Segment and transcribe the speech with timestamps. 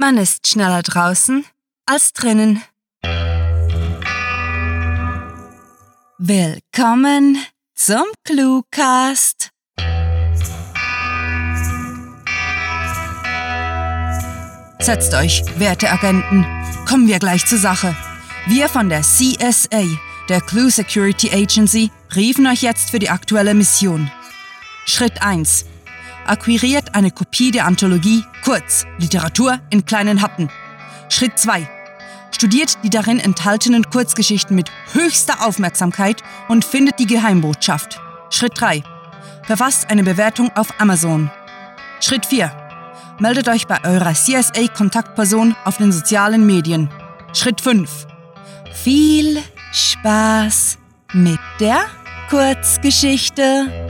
[0.00, 1.44] Man ist schneller draußen
[1.84, 2.62] als drinnen.
[6.16, 7.36] Willkommen
[7.74, 9.50] zum Cluecast.
[14.78, 16.46] Setzt euch, werte Agenten.
[16.88, 17.94] Kommen wir gleich zur Sache.
[18.46, 19.84] Wir von der CSA,
[20.30, 24.10] der Clue Security Agency, briefen euch jetzt für die aktuelle Mission.
[24.86, 25.66] Schritt 1.
[26.30, 30.48] Akquiriert eine Kopie der Anthologie, kurz Literatur in kleinen Happen.
[31.08, 31.68] Schritt 2.
[32.30, 38.00] Studiert die darin enthaltenen Kurzgeschichten mit höchster Aufmerksamkeit und findet die Geheimbotschaft.
[38.30, 38.84] Schritt 3.
[39.42, 41.32] Verfasst eine Bewertung auf Amazon.
[41.98, 42.52] Schritt 4
[43.18, 46.90] meldet euch bei eurer CSA-Kontaktperson auf den sozialen Medien.
[47.32, 48.06] Schritt 5.
[48.72, 50.78] Viel Spaß
[51.12, 51.80] mit der
[52.30, 53.89] Kurzgeschichte.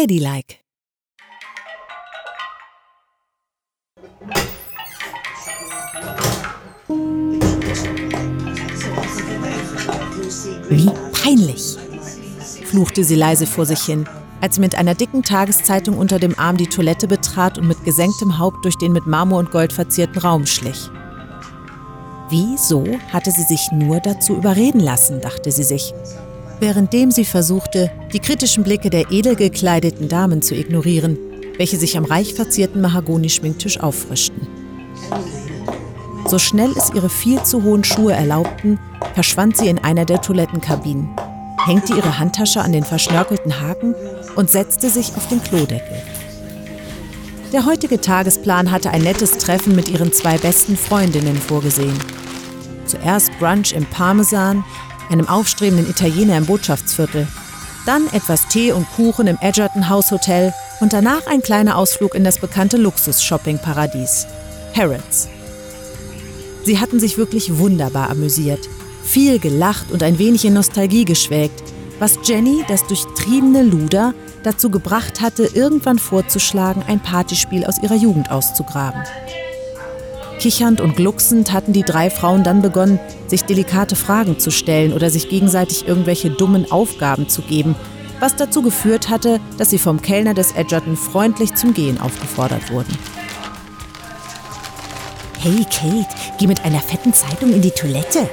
[0.00, 0.56] Ladylike
[10.70, 11.76] Wie peinlich,
[12.64, 14.08] fluchte sie leise vor sich hin,
[14.40, 18.38] als sie mit einer dicken Tageszeitung unter dem Arm die Toilette betrat und mit gesenktem
[18.38, 20.88] Haupt durch den mit Marmor und Gold verzierten Raum schlich.
[22.30, 25.92] Wieso hatte sie sich nur dazu überreden lassen, dachte sie sich,
[26.60, 31.18] währenddem sie versuchte, die kritischen Blicke der edel gekleideten Damen zu ignorieren,
[31.56, 34.46] welche sich am reich verzierten Mahagoni-Schminktisch auffrischten.
[36.26, 38.78] So schnell es ihre viel zu hohen Schuhe erlaubten,
[39.14, 41.08] verschwand sie in einer der Toilettenkabinen,
[41.66, 43.94] hängte ihre Handtasche an den verschnörkelten Haken
[44.36, 46.02] und setzte sich auf den Klodeckel.
[47.52, 51.98] Der heutige Tagesplan hatte ein nettes Treffen mit ihren zwei besten Freundinnen vorgesehen.
[52.86, 54.64] Zuerst Brunch im Parmesan,
[55.10, 57.26] einem aufstrebenden Italiener im Botschaftsviertel,
[57.86, 62.24] dann etwas Tee und Kuchen im Edgerton House Hotel und danach ein kleiner Ausflug in
[62.24, 64.26] das bekannte Luxus-Shopping-Paradies,
[64.76, 65.28] Harrods.
[66.64, 68.68] Sie hatten sich wirklich wunderbar amüsiert,
[69.02, 71.62] viel gelacht und ein wenig in Nostalgie geschwelgt,
[71.98, 78.30] was Jenny, das durchtriebene Luder, dazu gebracht hatte, irgendwann vorzuschlagen, ein Partyspiel aus ihrer Jugend
[78.30, 79.02] auszugraben.
[80.40, 85.10] Kichernd und glucksend hatten die drei Frauen dann begonnen, sich delikate Fragen zu stellen oder
[85.10, 87.76] sich gegenseitig irgendwelche dummen Aufgaben zu geben,
[88.20, 92.96] was dazu geführt hatte, dass sie vom Kellner des Edgerton freundlich zum Gehen aufgefordert wurden.
[95.38, 96.08] Hey Kate,
[96.38, 98.26] geh mit einer fetten Zeitung in die Toilette,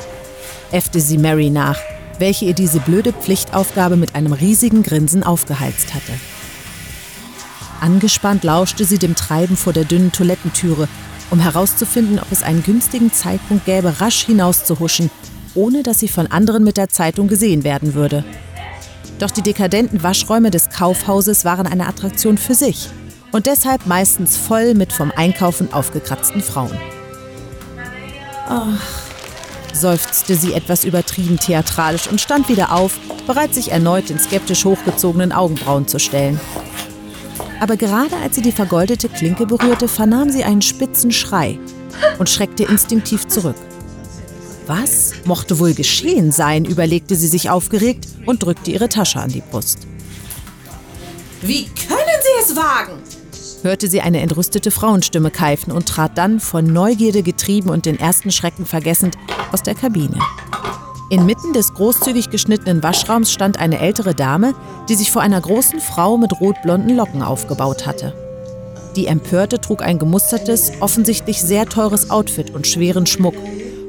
[0.71, 1.79] äffte sie Mary nach,
[2.19, 6.13] welche ihr diese blöde Pflichtaufgabe mit einem riesigen Grinsen aufgeheizt hatte.
[7.81, 10.87] Angespannt lauschte sie dem Treiben vor der dünnen Toilettentüre,
[11.31, 15.09] um herauszufinden, ob es einen günstigen Zeitpunkt gäbe, rasch hinauszuhuschen,
[15.55, 18.23] ohne dass sie von anderen mit der Zeitung gesehen werden würde.
[19.19, 22.89] Doch die dekadenten Waschräume des Kaufhauses waren eine Attraktion für sich
[23.31, 26.77] und deshalb meistens voll mit vom Einkaufen aufgekratzten Frauen.
[28.47, 28.79] Ach,
[29.73, 35.31] seufzte sie etwas übertrieben theatralisch und stand wieder auf, bereit sich erneut den skeptisch hochgezogenen
[35.31, 36.39] Augenbrauen zu stellen.
[37.59, 41.59] Aber gerade als sie die vergoldete Klinke berührte, vernahm sie einen spitzen Schrei
[42.19, 43.55] und schreckte instinktiv zurück.
[44.67, 49.41] Was mochte wohl geschehen sein, überlegte sie sich aufgeregt und drückte ihre Tasche an die
[49.41, 49.79] Brust.
[51.41, 53.01] Wie können Sie es wagen?
[53.63, 58.31] hörte sie eine entrüstete Frauenstimme keifen und trat dann, von Neugierde getrieben und den ersten
[58.31, 59.17] Schrecken vergessend,
[59.51, 60.19] aus der Kabine.
[61.09, 64.53] Inmitten des großzügig geschnittenen Waschraums stand eine ältere Dame,
[64.89, 68.13] die sich vor einer großen Frau mit rotblonden Locken aufgebaut hatte.
[68.97, 73.35] Die Empörte trug ein gemustertes, offensichtlich sehr teures Outfit und schweren Schmuck,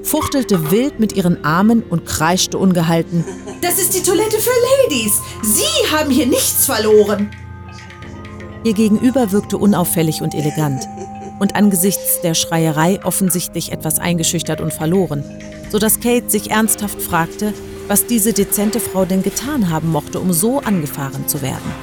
[0.05, 3.25] fuchtelte wild mit ihren Armen und kreischte ungehalten.
[3.63, 4.51] Das ist die Toilette für
[4.85, 5.15] Ladies!
[5.43, 7.31] Sie haben hier nichts verloren!
[8.63, 10.87] Ihr Gegenüber wirkte unauffällig und elegant
[11.41, 15.25] und angesichts der Schreierei offensichtlich etwas eingeschüchtert und verloren,
[15.71, 17.55] sodass Kate sich ernsthaft fragte,
[17.87, 21.75] was diese dezente Frau denn getan haben mochte, um so angefahren zu werden.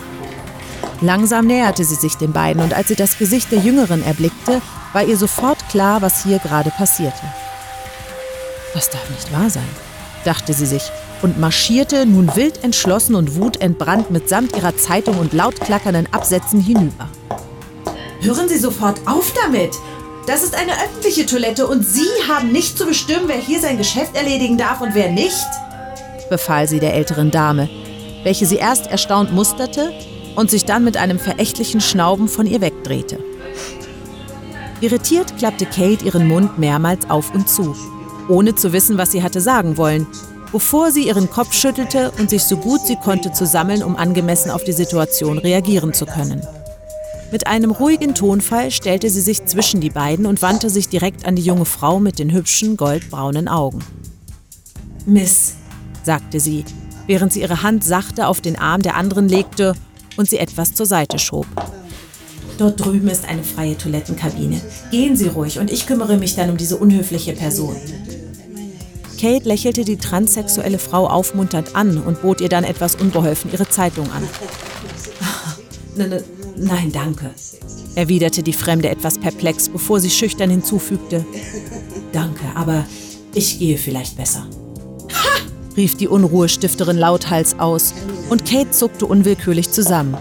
[1.01, 4.61] Langsam näherte sie sich den beiden und als sie das Gesicht der Jüngeren erblickte,
[4.93, 7.21] war ihr sofort klar, was hier gerade passierte.
[8.73, 9.67] Das darf nicht wahr sein,
[10.23, 10.83] dachte sie sich
[11.21, 17.09] und marschierte nun wild entschlossen und wutentbrannt mitsamt ihrer Zeitung und laut klackernden Absätzen hinüber.
[18.21, 19.75] Hören Sie sofort auf damit!
[20.27, 24.15] Das ist eine öffentliche Toilette und Sie haben nicht zu bestimmen, wer hier sein Geschäft
[24.15, 25.45] erledigen darf und wer nicht,
[26.29, 27.69] befahl sie der älteren Dame,
[28.23, 29.93] welche sie erst erstaunt musterte
[30.35, 33.19] und sich dann mit einem verächtlichen Schnauben von ihr wegdrehte.
[34.81, 37.75] Irritiert klappte Kate ihren Mund mehrmals auf und zu,
[38.27, 40.07] ohne zu wissen, was sie hatte sagen wollen,
[40.51, 44.49] bevor sie ihren Kopf schüttelte und sich so gut sie konnte zu sammeln, um angemessen
[44.49, 46.41] auf die Situation reagieren zu können.
[47.31, 51.35] Mit einem ruhigen Tonfall stellte sie sich zwischen die beiden und wandte sich direkt an
[51.35, 53.79] die junge Frau mit den hübschen goldbraunen Augen.
[55.05, 55.53] Miss,
[56.03, 56.63] sagte sie,
[57.07, 59.73] während sie ihre Hand sachte auf den Arm der anderen legte
[60.17, 61.47] und sie etwas zur Seite schob.
[62.57, 64.61] Dort drüben ist eine freie Toilettenkabine.
[64.89, 67.75] Gehen Sie ruhig und ich kümmere mich dann um diese unhöfliche Person.
[69.19, 74.09] Kate lächelte die transsexuelle Frau aufmunternd an und bot ihr dann etwas unbeholfen ihre Zeitung
[74.11, 74.23] an.
[76.57, 77.31] Nein, danke,
[77.95, 81.25] erwiderte die Fremde etwas perplex, bevor sie schüchtern hinzufügte.
[82.13, 82.85] Danke, aber
[83.33, 84.47] ich gehe vielleicht besser.
[85.11, 85.41] Ha!
[85.75, 87.93] rief die Unruhestifterin lauthals aus
[88.29, 90.17] und Kate zuckte unwillkürlich zusammen.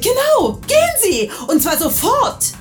[0.00, 1.30] Genau, gehen Sie!
[1.46, 2.52] Und zwar sofort!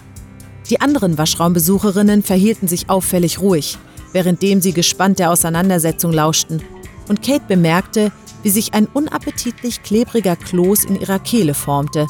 [0.70, 3.78] Die anderen Waschraumbesucherinnen verhielten sich auffällig ruhig,
[4.12, 6.62] währenddem sie gespannt der Auseinandersetzung lauschten.
[7.08, 8.12] Und Kate bemerkte,
[8.44, 12.08] wie sich ein unappetitlich klebriger Kloß in ihrer Kehle formte,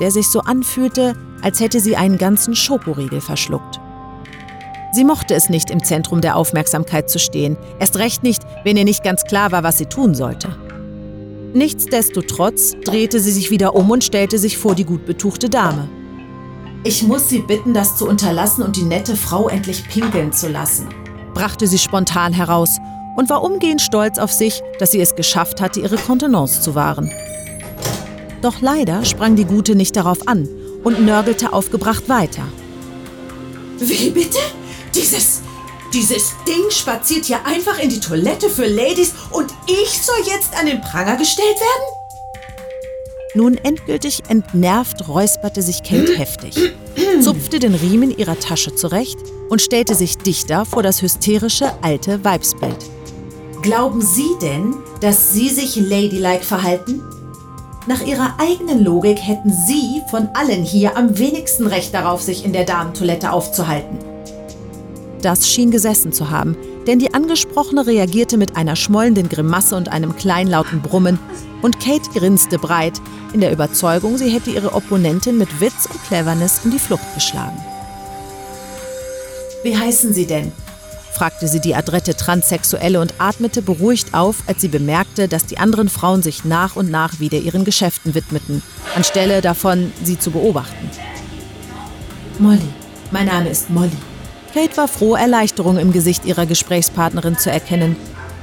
[0.00, 3.80] der sich so anfühlte, als hätte sie einen ganzen Schokoriegel verschluckt.
[4.92, 8.84] Sie mochte es nicht, im Zentrum der Aufmerksamkeit zu stehen, erst recht nicht, wenn ihr
[8.84, 10.56] nicht ganz klar war, was sie tun sollte.
[11.52, 15.88] Nichtsdestotrotz drehte sie sich wieder um und stellte sich vor die gut betuchte Dame.
[16.84, 20.88] Ich muss Sie bitten, das zu unterlassen und die nette Frau endlich pinkeln zu lassen,
[21.34, 22.78] brachte sie spontan heraus
[23.16, 27.10] und war umgehend stolz auf sich, dass sie es geschafft hatte, ihre Kontenance zu wahren.
[28.42, 30.48] Doch leider sprang die Gute nicht darauf an
[30.84, 32.42] und nörgelte aufgebracht weiter.
[33.78, 34.38] Wie bitte?
[34.94, 35.42] Dieses,
[35.92, 40.66] dieses Ding spaziert hier einfach in die Toilette für Ladies und ich soll jetzt an
[40.66, 41.98] den Pranger gestellt werden?
[43.34, 46.54] Nun endgültig entnervt räusperte sich Kate heftig,
[47.20, 49.18] zupfte den Riemen ihrer Tasche zurecht
[49.50, 52.78] und stellte sich dichter vor das hysterische alte Weibsbild.
[53.62, 57.02] Glauben Sie denn, dass Sie sich ladylike verhalten?
[57.88, 62.52] Nach Ihrer eigenen Logik hätten Sie von allen hier am wenigsten Recht darauf, sich in
[62.52, 63.96] der Damentoilette aufzuhalten.
[65.22, 66.54] Das schien gesessen zu haben,
[66.86, 71.18] denn die Angesprochene reagierte mit einer schmollenden Grimasse und einem kleinlauten Brummen,
[71.62, 73.00] und Kate grinste breit,
[73.32, 77.58] in der Überzeugung, sie hätte ihre Opponentin mit Witz und Cleverness in die Flucht geschlagen.
[79.62, 80.52] Wie heißen Sie denn?
[81.18, 85.88] Fragte sie die adrette Transsexuelle und atmete beruhigt auf, als sie bemerkte, dass die anderen
[85.88, 88.62] Frauen sich nach und nach wieder ihren Geschäften widmeten,
[88.94, 90.88] anstelle davon, sie zu beobachten.
[92.38, 92.60] Molly.
[93.10, 93.90] Mein Name ist Molly.
[94.54, 97.96] Kate war froh, Erleichterung im Gesicht ihrer Gesprächspartnerin zu erkennen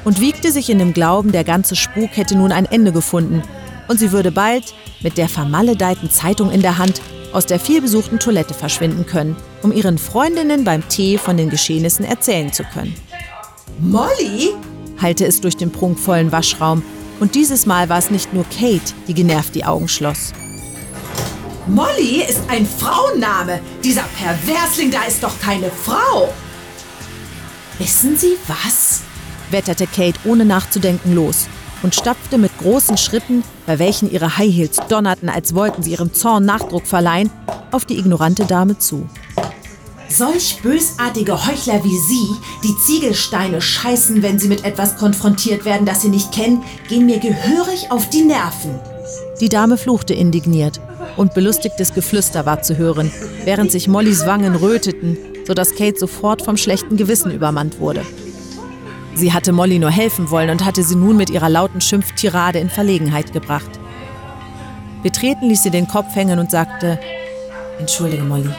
[0.03, 3.41] und wiegte sich in dem Glauben, der ganze Spuk hätte nun ein Ende gefunden
[3.87, 7.01] und sie würde bald, mit der vermaledeiten Zeitung in der Hand,
[7.31, 12.53] aus der vielbesuchten Toilette verschwinden können, um ihren Freundinnen beim Tee von den Geschehnissen erzählen
[12.53, 12.95] zu können.
[13.79, 14.51] Molly?
[15.01, 16.83] hallte es durch den prunkvollen Waschraum,
[17.19, 20.33] und dieses Mal war es nicht nur Kate, die genervt die Augen schloss.
[21.65, 23.59] Molly ist ein Frauenname.
[23.83, 26.31] Dieser Perversling da ist doch keine Frau.
[27.79, 29.01] Wissen Sie was?
[29.49, 31.47] wetterte Kate ohne nachzudenken los
[31.81, 36.13] und stapfte mit großen Schritten, bei welchen ihre High Heels donnerten, als wollten sie ihrem
[36.13, 37.31] Zorn Nachdruck verleihen,
[37.71, 39.09] auf die ignorante Dame zu.
[40.07, 42.29] Solch bösartige Heuchler wie Sie,
[42.63, 47.19] die Ziegelsteine scheißen, wenn sie mit etwas konfrontiert werden, das sie nicht kennen, gehen mir
[47.19, 48.79] gehörig auf die Nerven.
[49.41, 50.79] Die Dame fluchte indigniert
[51.17, 53.11] und belustigtes Geflüster war zu hören,
[53.43, 58.03] während sich Mollys Wangen röteten, sodass Kate sofort vom schlechten Gewissen übermannt wurde.
[59.15, 62.69] Sie hatte Molly nur helfen wollen und hatte sie nun mit ihrer lauten Schimpftirade in
[62.69, 63.79] Verlegenheit gebracht.
[65.03, 66.99] Betreten ließ sie den Kopf hängen und sagte,
[67.79, 68.49] Entschuldige, Molly.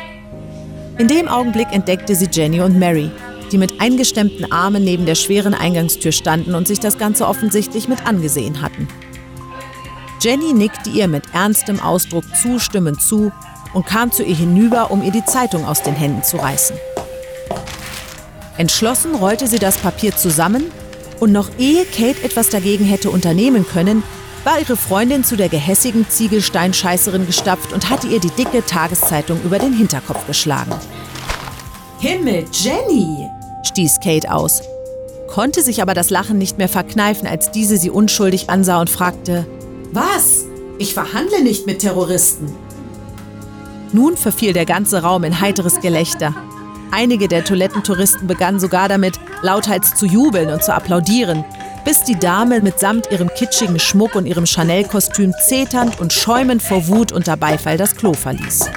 [0.98, 3.10] In dem Augenblick entdeckte sie Jenny und Mary,
[3.52, 8.06] die mit eingestemmten Armen neben der schweren Eingangstür standen und sich das Ganze offensichtlich mit
[8.06, 8.88] angesehen hatten.
[10.22, 13.30] Jenny nickte ihr mit ernstem Ausdruck zustimmend zu
[13.74, 16.76] und kam zu ihr hinüber, um ihr die Zeitung aus den Händen zu reißen.
[18.56, 20.64] Entschlossen rollte sie das Papier zusammen
[21.20, 24.02] und noch ehe Kate etwas dagegen hätte unternehmen können,
[24.46, 29.58] war ihre Freundin zu der gehässigen Ziegelsteinscheißerin gestapft und hatte ihr die dicke Tageszeitung über
[29.58, 30.72] den Hinterkopf geschlagen.
[31.98, 33.28] Himmel, Jenny!
[33.64, 34.62] stieß Kate aus,
[35.26, 39.44] konnte sich aber das Lachen nicht mehr verkneifen, als diese sie unschuldig ansah und fragte,
[39.92, 40.44] Was?
[40.78, 42.54] Ich verhandle nicht mit Terroristen.
[43.92, 46.32] Nun verfiel der ganze Raum in heiteres Gelächter.
[46.92, 51.44] Einige der Toilettentouristen begannen sogar damit, lauthals zu jubeln und zu applaudieren,
[51.86, 57.12] bis die Dame mitsamt ihrem kitschigen Schmuck und ihrem Chanel-Kostüm zeternd und schäumend vor Wut
[57.12, 58.68] unter Beifall das Klo verließ.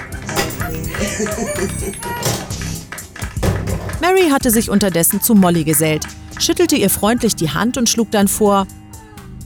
[3.99, 6.05] Mary hatte sich unterdessen zu Molly gesellt,
[6.37, 8.67] schüttelte ihr freundlich die Hand und schlug dann vor,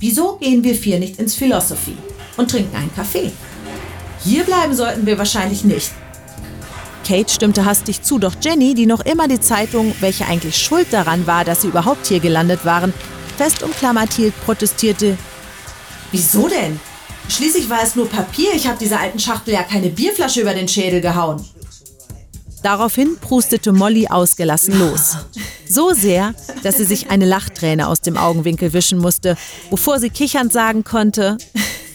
[0.01, 1.95] Wieso gehen wir vier nicht ins Philosophy
[2.35, 3.31] und trinken einen Kaffee?
[4.25, 5.91] Hier bleiben sollten wir wahrscheinlich nicht.
[7.07, 11.25] Kate stimmte hastig zu, doch Jenny, die noch immer die Zeitung, welche eigentlich schuld daran
[11.27, 12.93] war, dass sie überhaupt hier gelandet waren,
[13.33, 15.17] fest umklammert hielt, protestierte.
[16.11, 16.79] Wieso denn?
[17.29, 18.53] Schließlich war es nur Papier.
[18.53, 21.43] Ich habe dieser alten Schachtel ja keine Bierflasche über den Schädel gehauen.
[22.61, 25.17] Daraufhin prustete Molly ausgelassen los.
[25.67, 29.35] So sehr, dass sie sich eine Lachträne aus dem Augenwinkel wischen musste,
[29.69, 31.37] bevor sie kichernd sagen konnte,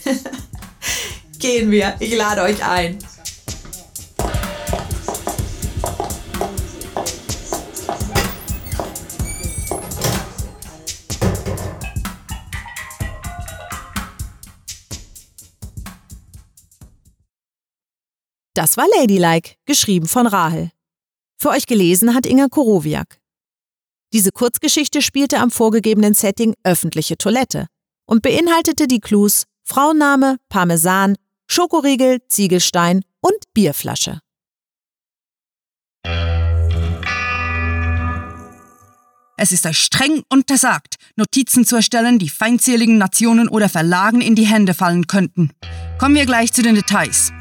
[1.38, 2.98] Gehen wir, ich lade euch ein.
[18.58, 20.72] Das war Ladylike, geschrieben von Rahel.
[21.40, 23.20] Für euch gelesen hat Inga Korowiak.
[24.12, 27.68] Diese Kurzgeschichte spielte am vorgegebenen Setting öffentliche Toilette
[28.04, 31.14] und beinhaltete die Clues Frauenname, Parmesan,
[31.46, 34.20] Schokoriegel, Ziegelstein und Bierflasche.
[39.36, 44.46] Es ist euch streng untersagt, Notizen zu erstellen, die feindseligen Nationen oder Verlagen in die
[44.46, 45.52] Hände fallen könnten.
[45.98, 47.32] Kommen wir gleich zu den Details.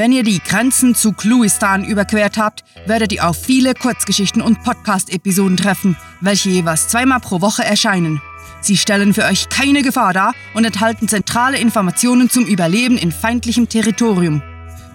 [0.00, 5.58] Wenn ihr die Grenzen zu Cluistan überquert habt, werdet ihr auf viele Kurzgeschichten und Podcast-Episoden
[5.58, 8.22] treffen, welche jeweils zweimal pro Woche erscheinen.
[8.62, 13.68] Sie stellen für euch keine Gefahr dar und enthalten zentrale Informationen zum Überleben in feindlichem
[13.68, 14.40] Territorium.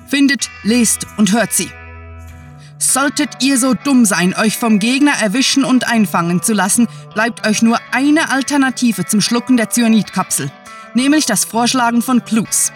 [0.07, 1.69] Findet, lest und hört sie.
[2.79, 7.61] Solltet ihr so dumm sein, euch vom Gegner erwischen und einfangen zu lassen, bleibt euch
[7.61, 10.51] nur eine Alternative zum Schlucken der Cyanidkapsel,
[10.95, 12.71] nämlich das Vorschlagen von Clues.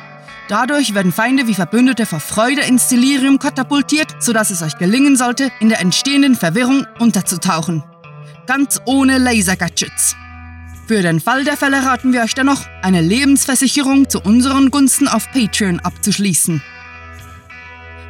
[0.49, 5.51] Dadurch werden Feinde wie Verbündete vor Freude ins Delirium katapultiert, sodass es euch gelingen sollte,
[5.59, 7.83] in der entstehenden Verwirrung unterzutauchen.
[8.47, 10.15] Ganz ohne Laser-Gadgets.
[10.87, 15.31] Für den Fall der Fälle raten wir euch dennoch, eine Lebensversicherung zu unseren Gunsten auf
[15.31, 16.63] Patreon abzuschließen.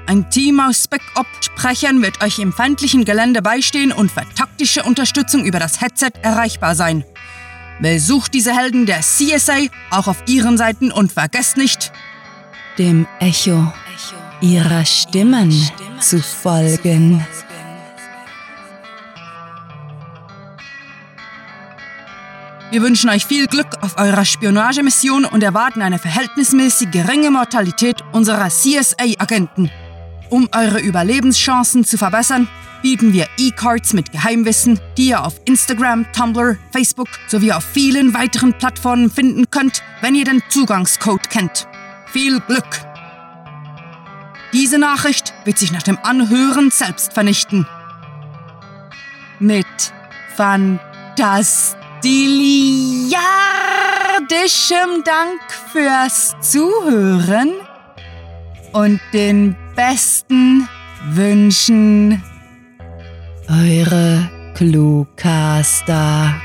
[0.07, 5.59] Ein Team aus Spec-Op-Sprechern wird euch im feindlichen Gelände beistehen und für taktische Unterstützung über
[5.59, 7.03] das Headset erreichbar sein.
[7.81, 9.57] Besucht diese Helden der CSA
[9.91, 11.91] auch auf ihren Seiten und vergesst nicht,
[12.79, 13.71] dem Echo
[14.41, 15.51] ihrer Stimmen
[15.99, 17.23] zu folgen.
[22.71, 28.47] Wir wünschen euch viel Glück auf eurer Spionagemission und erwarten eine verhältnismäßig geringe Mortalität unserer
[28.47, 29.69] CSA-Agenten.
[30.29, 32.47] Um eure Überlebenschancen zu verbessern,
[32.81, 38.53] bieten wir E-Cards mit Geheimwissen, die ihr auf Instagram, Tumblr, Facebook sowie auf vielen weiteren
[38.53, 41.67] Plattformen finden könnt, wenn ihr den Zugangscode kennt.
[42.11, 42.89] Viel Glück!
[44.51, 47.67] Diese Nachricht wird sich nach dem Anhören selbst vernichten.
[49.39, 49.67] Mit
[50.35, 51.75] fantastischem
[55.03, 55.39] Dank
[55.71, 57.51] fürs Zuhören
[58.73, 60.67] und den besten
[61.11, 62.23] Wünschen.
[63.47, 66.41] Eure Cluecaster.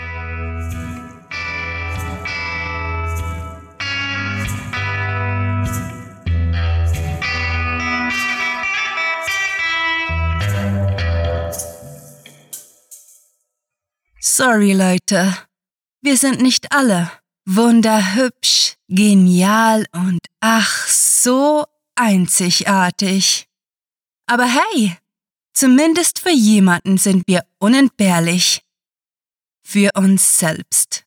[14.36, 15.32] Sorry, Leute.
[16.02, 17.08] Wir sind nicht alle
[17.46, 23.46] wunderhübsch, genial und ach so einzigartig.
[24.26, 24.96] Aber hey,
[25.52, 28.62] zumindest für jemanden sind wir unentbehrlich.
[29.62, 31.04] Für uns selbst.